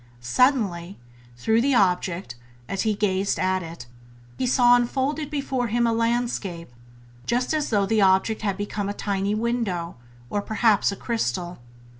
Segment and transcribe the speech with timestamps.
[0.19, 0.97] Suddenly,
[1.37, 2.33] through the object,
[2.67, 3.85] as he gazed at it,
[4.35, 6.71] he saw unfolded before him a landscape,
[7.27, 9.97] just as though the object had become a tiny window,
[10.31, 11.59] or perhaps a crystal.